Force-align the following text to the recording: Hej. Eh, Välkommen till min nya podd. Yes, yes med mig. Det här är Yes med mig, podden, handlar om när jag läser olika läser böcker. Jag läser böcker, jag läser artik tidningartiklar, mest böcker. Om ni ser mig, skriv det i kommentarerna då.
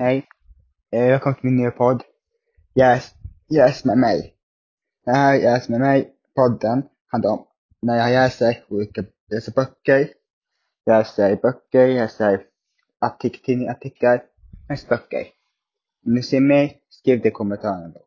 Hej. 0.00 0.26
Eh, 0.90 1.06
Välkommen 1.08 1.34
till 1.34 1.44
min 1.50 1.56
nya 1.56 1.70
podd. 1.70 2.02
Yes, 2.74 3.14
yes 3.56 3.84
med 3.84 3.98
mig. 3.98 4.34
Det 5.04 5.10
här 5.10 5.34
är 5.34 5.38
Yes 5.38 5.68
med 5.68 5.80
mig, 5.80 6.12
podden, 6.34 6.82
handlar 7.06 7.30
om 7.30 7.46
när 7.82 7.96
jag 7.96 8.10
läser 8.10 8.64
olika 8.68 9.04
läser 9.30 9.52
böcker. 9.52 10.08
Jag 10.84 10.98
läser 10.98 11.36
böcker, 11.36 11.86
jag 11.86 11.94
läser 12.02 12.42
artik 12.98 13.42
tidningartiklar, 13.42 14.22
mest 14.68 14.88
böcker. 14.88 15.26
Om 16.06 16.14
ni 16.14 16.22
ser 16.22 16.40
mig, 16.40 16.82
skriv 16.88 17.20
det 17.22 17.28
i 17.28 17.30
kommentarerna 17.30 17.88
då. 17.88 18.00